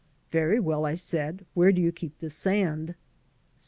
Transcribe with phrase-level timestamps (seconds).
[0.31, 1.45] "Very well," I said.
[1.53, 2.95] "Where do you keep the sand?